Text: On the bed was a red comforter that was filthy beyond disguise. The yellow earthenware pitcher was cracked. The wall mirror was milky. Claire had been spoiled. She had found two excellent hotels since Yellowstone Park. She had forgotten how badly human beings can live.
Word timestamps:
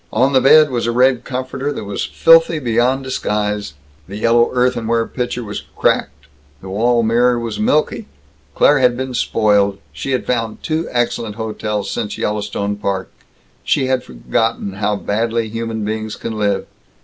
On 0.11 0.33
the 0.33 0.41
bed 0.41 0.71
was 0.71 0.87
a 0.87 0.91
red 0.91 1.23
comforter 1.23 1.71
that 1.71 1.83
was 1.83 2.03
filthy 2.05 2.57
beyond 2.57 3.03
disguise. 3.03 3.75
The 4.07 4.17
yellow 4.17 4.49
earthenware 4.51 5.05
pitcher 5.05 5.43
was 5.43 5.61
cracked. 5.75 6.25
The 6.59 6.69
wall 6.69 7.03
mirror 7.03 7.37
was 7.37 7.59
milky. 7.59 8.07
Claire 8.55 8.79
had 8.79 8.97
been 8.97 9.13
spoiled. 9.13 9.77
She 9.93 10.09
had 10.13 10.25
found 10.25 10.63
two 10.63 10.87
excellent 10.89 11.35
hotels 11.35 11.91
since 11.91 12.17
Yellowstone 12.17 12.77
Park. 12.77 13.11
She 13.63 13.85
had 13.85 14.03
forgotten 14.03 14.73
how 14.73 14.95
badly 14.95 15.49
human 15.49 15.85
beings 15.85 16.15
can 16.15 16.35
live. 16.35 16.65